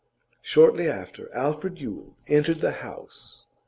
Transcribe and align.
Shortly 0.41 0.89
after, 0.89 1.31
Alfred 1.31 1.77
Yule 1.77 2.15
entered 2.27 2.59
the 2.59 2.71
house. 2.71 3.45